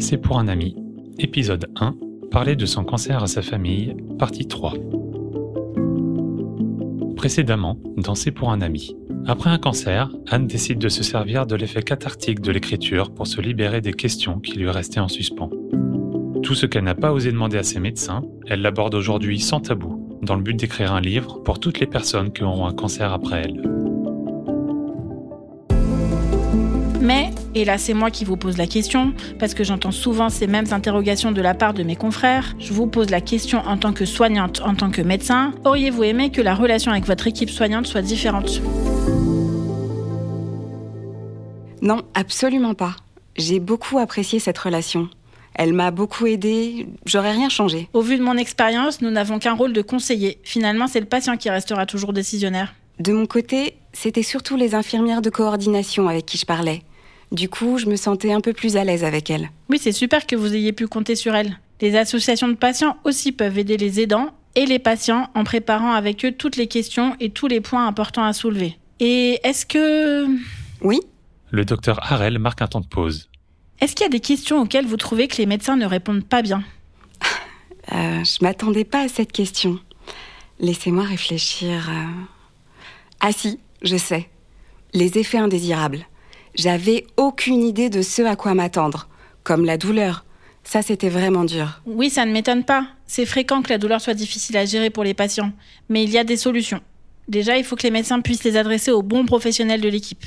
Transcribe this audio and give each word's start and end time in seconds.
C'est 0.00 0.16
pour 0.16 0.38
un 0.38 0.48
ami. 0.48 0.74
Épisode 1.18 1.70
1. 1.76 1.94
Parler 2.30 2.56
de 2.56 2.64
son 2.64 2.84
cancer 2.84 3.22
à 3.22 3.26
sa 3.26 3.42
famille. 3.42 3.94
Partie 4.18 4.48
3. 4.48 4.72
Précédemment, 7.16 7.78
dans 7.98 8.14
C'est 8.14 8.30
pour 8.30 8.50
un 8.50 8.62
ami. 8.62 8.96
Après 9.26 9.50
un 9.50 9.58
cancer, 9.58 10.10
Anne 10.26 10.46
décide 10.46 10.78
de 10.78 10.88
se 10.88 11.02
servir 11.02 11.46
de 11.46 11.54
l'effet 11.54 11.82
cathartique 11.82 12.40
de 12.40 12.50
l'écriture 12.50 13.12
pour 13.12 13.26
se 13.26 13.42
libérer 13.42 13.82
des 13.82 13.92
questions 13.92 14.40
qui 14.40 14.58
lui 14.58 14.70
restaient 14.70 15.00
en 15.00 15.08
suspens. 15.08 15.50
Tout 16.42 16.54
ce 16.54 16.64
qu'elle 16.64 16.84
n'a 16.84 16.94
pas 16.94 17.12
osé 17.12 17.30
demander 17.30 17.58
à 17.58 17.62
ses 17.62 17.78
médecins, 17.78 18.22
elle 18.46 18.62
l'aborde 18.62 18.94
aujourd'hui 18.94 19.38
sans 19.38 19.60
tabou, 19.60 20.18
dans 20.22 20.34
le 20.34 20.42
but 20.42 20.58
d'écrire 20.58 20.94
un 20.94 21.02
livre 21.02 21.42
pour 21.42 21.60
toutes 21.60 21.78
les 21.78 21.86
personnes 21.86 22.32
qui 22.32 22.42
auront 22.42 22.66
un 22.66 22.72
cancer 22.72 23.12
après 23.12 23.42
elle. 23.44 23.62
Mais, 27.02 27.30
et 27.54 27.64
là 27.64 27.78
c'est 27.78 27.94
moi 27.94 28.10
qui 28.10 28.24
vous 28.24 28.36
pose 28.36 28.56
la 28.56 28.66
question, 28.66 29.12
parce 29.38 29.54
que 29.54 29.64
j'entends 29.64 29.90
souvent 29.90 30.28
ces 30.28 30.46
mêmes 30.46 30.72
interrogations 30.72 31.32
de 31.32 31.40
la 31.40 31.54
part 31.54 31.74
de 31.74 31.82
mes 31.82 31.96
confrères, 31.96 32.54
je 32.58 32.72
vous 32.72 32.86
pose 32.86 33.10
la 33.10 33.20
question 33.20 33.60
en 33.66 33.76
tant 33.76 33.92
que 33.92 34.04
soignante, 34.04 34.60
en 34.64 34.74
tant 34.74 34.90
que 34.90 35.02
médecin, 35.02 35.52
auriez-vous 35.64 36.04
aimé 36.04 36.30
que 36.30 36.40
la 36.40 36.54
relation 36.54 36.92
avec 36.92 37.06
votre 37.06 37.26
équipe 37.26 37.50
soignante 37.50 37.86
soit 37.86 38.02
différente? 38.02 38.60
Non, 41.82 42.02
absolument 42.14 42.74
pas. 42.74 42.96
J'ai 43.36 43.58
beaucoup 43.58 43.98
apprécié 43.98 44.38
cette 44.38 44.58
relation. 44.58 45.08
Elle 45.54 45.72
m'a 45.72 45.90
beaucoup 45.90 46.26
aidée, 46.26 46.86
j'aurais 47.06 47.32
rien 47.32 47.48
changé. 47.48 47.88
Au 47.92 48.02
vu 48.02 48.18
de 48.18 48.22
mon 48.22 48.36
expérience, 48.36 49.00
nous 49.00 49.10
n'avons 49.10 49.38
qu'un 49.38 49.54
rôle 49.54 49.72
de 49.72 49.82
conseiller. 49.82 50.38
Finalement, 50.42 50.86
c'est 50.86 51.00
le 51.00 51.06
patient 51.06 51.36
qui 51.36 51.50
restera 51.50 51.86
toujours 51.86 52.12
décisionnaire. 52.12 52.74
De 52.98 53.12
mon 53.12 53.26
côté, 53.26 53.76
c'était 53.92 54.22
surtout 54.22 54.56
les 54.56 54.74
infirmières 54.74 55.22
de 55.22 55.30
coordination 55.30 56.08
avec 56.08 56.26
qui 56.26 56.38
je 56.38 56.44
parlais. 56.44 56.82
Du 57.32 57.48
coup, 57.48 57.78
je 57.78 57.86
me 57.86 57.96
sentais 57.96 58.32
un 58.32 58.40
peu 58.40 58.52
plus 58.52 58.76
à 58.76 58.84
l'aise 58.84 59.04
avec 59.04 59.30
elles. 59.30 59.50
Oui, 59.68 59.78
c'est 59.80 59.92
super 59.92 60.26
que 60.26 60.34
vous 60.36 60.54
ayez 60.54 60.72
pu 60.72 60.88
compter 60.88 61.14
sur 61.14 61.34
elles. 61.34 61.58
Les 61.80 61.96
associations 61.96 62.48
de 62.48 62.54
patients 62.54 62.96
aussi 63.04 63.32
peuvent 63.32 63.56
aider 63.58 63.76
les 63.76 64.00
aidants 64.00 64.30
et 64.56 64.66
les 64.66 64.78
patients 64.80 65.30
en 65.34 65.44
préparant 65.44 65.92
avec 65.92 66.24
eux 66.24 66.32
toutes 66.32 66.56
les 66.56 66.66
questions 66.66 67.14
et 67.20 67.30
tous 67.30 67.46
les 67.46 67.60
points 67.60 67.86
importants 67.86 68.24
à 68.24 68.32
soulever. 68.32 68.76
Et 68.98 69.38
est-ce 69.44 69.64
que... 69.64 70.26
Oui 70.82 71.00
Le 71.50 71.64
docteur 71.64 72.00
Harel 72.12 72.38
marque 72.38 72.62
un 72.62 72.66
temps 72.66 72.80
de 72.80 72.86
pause. 72.86 73.28
Est-ce 73.80 73.94
qu'il 73.94 74.04
y 74.04 74.06
a 74.06 74.10
des 74.10 74.20
questions 74.20 74.60
auxquelles 74.60 74.86
vous 74.86 74.96
trouvez 74.98 75.28
que 75.28 75.36
les 75.38 75.46
médecins 75.46 75.76
ne 75.76 75.86
répondent 75.86 76.24
pas 76.24 76.42
bien? 76.42 76.62
Euh, 77.92 78.22
Je 78.24 78.44
m'attendais 78.44 78.84
pas 78.84 79.04
à 79.04 79.08
cette 79.08 79.32
question. 79.32 79.78
Laissez-moi 80.58 81.04
réfléchir. 81.04 81.88
euh. 81.88 82.04
Ah 83.20 83.32
si, 83.32 83.58
je 83.82 83.96
sais. 83.96 84.28
Les 84.92 85.16
effets 85.16 85.38
indésirables. 85.38 86.06
J'avais 86.54 87.06
aucune 87.16 87.62
idée 87.62 87.90
de 87.90 88.02
ce 88.02 88.22
à 88.22 88.36
quoi 88.36 88.54
m'attendre. 88.54 89.08
Comme 89.44 89.64
la 89.64 89.76
douleur. 89.76 90.24
Ça, 90.64 90.82
c'était 90.82 91.08
vraiment 91.08 91.44
dur. 91.44 91.80
Oui, 91.86 92.10
ça 92.10 92.26
ne 92.26 92.32
m'étonne 92.32 92.64
pas. 92.64 92.86
C'est 93.06 93.26
fréquent 93.26 93.62
que 93.62 93.70
la 93.70 93.78
douleur 93.78 94.00
soit 94.00 94.14
difficile 94.14 94.56
à 94.56 94.64
gérer 94.64 94.90
pour 94.90 95.04
les 95.04 95.14
patients. 95.14 95.52
Mais 95.88 96.04
il 96.04 96.10
y 96.10 96.18
a 96.18 96.24
des 96.24 96.36
solutions. 96.36 96.80
Déjà, 97.28 97.56
il 97.56 97.64
faut 97.64 97.76
que 97.76 97.84
les 97.84 97.90
médecins 97.90 98.20
puissent 98.20 98.44
les 98.44 98.56
adresser 98.56 98.90
aux 98.90 99.02
bons 99.02 99.24
professionnels 99.24 99.80
de 99.80 99.88
l'équipe. 99.88 100.24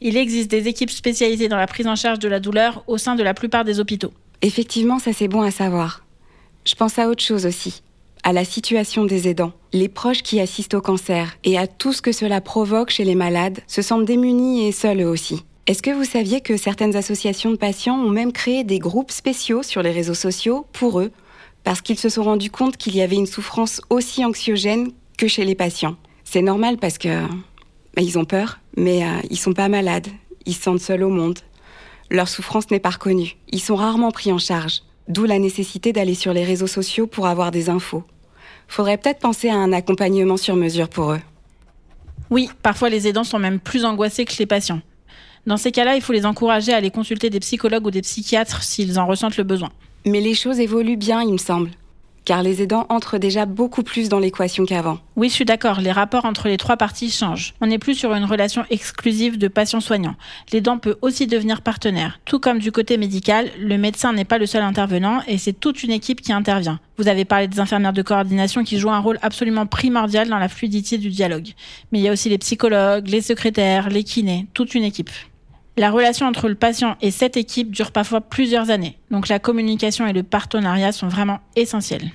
Il 0.00 0.16
existe 0.16 0.50
des 0.50 0.68
équipes 0.68 0.90
spécialisées 0.90 1.48
dans 1.48 1.58
la 1.58 1.66
prise 1.66 1.86
en 1.86 1.96
charge 1.96 2.18
de 2.18 2.28
la 2.28 2.40
douleur 2.40 2.82
au 2.86 2.96
sein 2.96 3.14
de 3.14 3.22
la 3.22 3.34
plupart 3.34 3.64
des 3.64 3.78
hôpitaux. 3.78 4.12
Effectivement, 4.40 4.98
ça 4.98 5.12
c'est 5.12 5.28
bon 5.28 5.42
à 5.42 5.50
savoir. 5.50 6.06
Je 6.64 6.74
pense 6.74 6.98
à 6.98 7.08
autre 7.08 7.22
chose 7.22 7.44
aussi. 7.44 7.82
À 8.22 8.32
la 8.32 8.46
situation 8.46 9.04
des 9.04 9.28
aidants. 9.28 9.52
Les 9.74 9.88
proches 9.88 10.22
qui 10.22 10.40
assistent 10.40 10.74
au 10.74 10.80
cancer 10.80 11.36
et 11.44 11.58
à 11.58 11.66
tout 11.66 11.92
ce 11.92 12.00
que 12.00 12.12
cela 12.12 12.40
provoque 12.40 12.90
chez 12.90 13.04
les 13.04 13.14
malades 13.14 13.60
se 13.66 13.82
sentent 13.82 14.06
démunis 14.06 14.66
et 14.66 14.72
seuls 14.72 15.02
eux 15.02 15.08
aussi. 15.08 15.44
Est-ce 15.70 15.84
que 15.84 15.92
vous 15.92 16.04
saviez 16.04 16.40
que 16.40 16.56
certaines 16.56 16.96
associations 16.96 17.52
de 17.52 17.56
patients 17.56 17.94
ont 17.94 18.08
même 18.10 18.32
créé 18.32 18.64
des 18.64 18.80
groupes 18.80 19.12
spéciaux 19.12 19.62
sur 19.62 19.84
les 19.84 19.92
réseaux 19.92 20.14
sociaux 20.14 20.66
pour 20.72 20.98
eux, 20.98 21.12
parce 21.62 21.80
qu'ils 21.80 21.96
se 21.96 22.08
sont 22.08 22.24
rendus 22.24 22.50
compte 22.50 22.76
qu'il 22.76 22.96
y 22.96 23.02
avait 23.02 23.14
une 23.14 23.26
souffrance 23.26 23.80
aussi 23.88 24.24
anxiogène 24.24 24.90
que 25.16 25.28
chez 25.28 25.44
les 25.44 25.54
patients 25.54 25.94
C'est 26.24 26.42
normal 26.42 26.76
parce 26.78 26.98
que 26.98 27.24
bah, 27.94 28.02
ils 28.02 28.18
ont 28.18 28.24
peur, 28.24 28.58
mais 28.76 29.04
euh, 29.04 29.20
ils 29.30 29.38
sont 29.38 29.52
pas 29.52 29.68
malades, 29.68 30.08
ils 30.44 30.56
se 30.56 30.62
sentent 30.62 30.80
seuls 30.80 31.04
au 31.04 31.08
monde. 31.08 31.38
Leur 32.10 32.26
souffrance 32.26 32.68
n'est 32.72 32.80
pas 32.80 32.90
reconnue, 32.90 33.36
ils 33.52 33.60
sont 33.60 33.76
rarement 33.76 34.10
pris 34.10 34.32
en 34.32 34.38
charge, 34.38 34.82
d'où 35.06 35.24
la 35.24 35.38
nécessité 35.38 35.92
d'aller 35.92 36.16
sur 36.16 36.32
les 36.32 36.42
réseaux 36.42 36.66
sociaux 36.66 37.06
pour 37.06 37.28
avoir 37.28 37.52
des 37.52 37.70
infos. 37.70 38.02
Faudrait 38.66 38.98
peut-être 38.98 39.20
penser 39.20 39.48
à 39.48 39.54
un 39.54 39.72
accompagnement 39.72 40.36
sur 40.36 40.56
mesure 40.56 40.88
pour 40.88 41.12
eux. 41.12 41.20
Oui, 42.28 42.50
parfois 42.60 42.88
les 42.88 43.06
aidants 43.06 43.22
sont 43.22 43.38
même 43.38 43.60
plus 43.60 43.84
angoissés 43.84 44.24
que 44.24 44.34
les 44.36 44.46
patients. 44.46 44.80
Dans 45.46 45.56
ces 45.56 45.72
cas-là, 45.72 45.96
il 45.96 46.02
faut 46.02 46.12
les 46.12 46.26
encourager 46.26 46.72
à 46.72 46.76
aller 46.76 46.90
consulter 46.90 47.30
des 47.30 47.40
psychologues 47.40 47.86
ou 47.86 47.90
des 47.90 48.02
psychiatres 48.02 48.62
s'ils 48.62 48.98
en 48.98 49.06
ressentent 49.06 49.36
le 49.36 49.44
besoin. 49.44 49.70
Mais 50.06 50.20
les 50.20 50.34
choses 50.34 50.60
évoluent 50.60 50.96
bien, 50.96 51.22
il 51.22 51.32
me 51.32 51.38
semble. 51.38 51.70
Car 52.26 52.42
les 52.42 52.62
aidants 52.62 52.86
entrent 52.90 53.18
déjà 53.18 53.46
beaucoup 53.46 53.82
plus 53.82 54.10
dans 54.10 54.18
l'équation 54.18 54.66
qu'avant. 54.66 54.98
Oui, 55.16 55.30
je 55.30 55.34
suis 55.34 55.44
d'accord, 55.46 55.80
les 55.80 55.90
rapports 55.90 56.26
entre 56.26 56.48
les 56.48 56.58
trois 56.58 56.76
parties 56.76 57.10
changent. 57.10 57.54
On 57.60 57.66
n'est 57.66 57.78
plus 57.78 57.94
sur 57.94 58.12
une 58.12 58.24
relation 58.24 58.64
exclusive 58.70 59.38
de 59.38 59.48
patient-soignant. 59.48 60.14
L'aidant 60.52 60.78
peut 60.78 60.96
aussi 61.00 61.26
devenir 61.26 61.62
partenaire. 61.62 62.20
Tout 62.26 62.38
comme 62.38 62.58
du 62.58 62.72
côté 62.72 62.98
médical, 62.98 63.50
le 63.58 63.78
médecin 63.78 64.12
n'est 64.12 64.26
pas 64.26 64.38
le 64.38 64.46
seul 64.46 64.62
intervenant 64.62 65.22
et 65.26 65.38
c'est 65.38 65.54
toute 65.54 65.82
une 65.82 65.90
équipe 65.90 66.20
qui 66.20 66.32
intervient. 66.32 66.78
Vous 66.98 67.08
avez 67.08 67.24
parlé 67.24 67.48
des 67.48 67.58
infirmières 67.58 67.94
de 67.94 68.02
coordination 68.02 68.64
qui 68.64 68.78
jouent 68.78 68.90
un 68.90 69.00
rôle 69.00 69.18
absolument 69.22 69.64
primordial 69.66 70.28
dans 70.28 70.38
la 70.38 70.48
fluidité 70.48 70.98
du 70.98 71.08
dialogue. 71.08 71.48
Mais 71.90 71.98
il 71.98 72.02
y 72.02 72.08
a 72.08 72.12
aussi 72.12 72.28
les 72.28 72.38
psychologues, 72.38 73.08
les 73.08 73.22
secrétaires, 73.22 73.88
les 73.88 74.04
kinés, 74.04 74.46
toute 74.52 74.74
une 74.74 74.84
équipe. 74.84 75.10
La 75.80 75.90
relation 75.90 76.26
entre 76.26 76.50
le 76.50 76.56
patient 76.56 76.98
et 77.00 77.10
cette 77.10 77.38
équipe 77.38 77.70
dure 77.70 77.90
parfois 77.90 78.20
plusieurs 78.20 78.68
années, 78.68 78.98
donc 79.10 79.28
la 79.28 79.38
communication 79.38 80.06
et 80.06 80.12
le 80.12 80.22
partenariat 80.22 80.92
sont 80.92 81.08
vraiment 81.08 81.38
essentiels. 81.56 82.10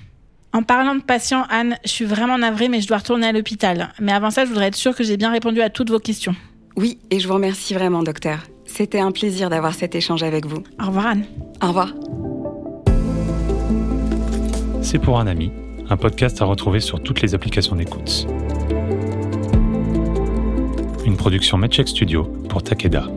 En 0.53 0.62
parlant 0.62 0.94
de 0.94 1.02
patients, 1.02 1.46
Anne, 1.50 1.75
je 1.84 1.90
suis 1.90 2.06
vraiment 2.06 2.38
navrée, 2.38 2.70
mais 2.70 2.80
je 2.80 2.88
dois 2.88 2.98
retourner 2.98 3.25
à 3.25 3.31
l'hôpital. 3.31 3.92
Mais 4.00 4.12
avant 4.12 4.30
ça, 4.30 4.46
je 4.46 4.50
voudrais 4.50 4.68
être 4.68 4.75
sûre 4.75 4.96
que 4.96 5.04
j'ai 5.04 5.18
bien 5.18 5.31
répondu 5.31 5.64
à 5.64 5.72
toutes 5.72 5.90
vos 5.90 5.98
questions. 5.98 6.36
Oui, 6.78 7.00
et 7.09 7.20
je 7.20 7.28
vous 7.28 7.34
remercie 7.34 7.74
vraiment, 7.74 8.04
docteur. 8.04 8.44
C'était 8.68 9.00
un 9.00 9.12
plaisir 9.12 9.50
d'avoir 9.50 9.74
cet 9.74 9.96
échange 9.96 10.22
avec 10.22 10.46
vous. 10.46 10.62
Au 10.80 10.86
revoir, 10.86 11.08
Anne. 11.08 11.25
Au 11.64 11.70
revoir. 11.70 11.92
C'est 14.84 15.00
pour 15.00 15.20
un 15.20 15.25
ami, 15.25 15.52
un 15.90 15.98
podcast 15.98 16.40
à 16.40 16.46
retrouver 16.46 16.81
sur 16.81 17.02
toutes 17.02 17.24
les 17.24 17.34
applications 17.34 17.75
d'écoute. 17.75 18.28
Une 21.04 21.18
production 21.18 21.58
Medcheck 21.58 21.88
Studio 21.88 22.25
pour 22.48 22.62
Takeda. 22.62 23.08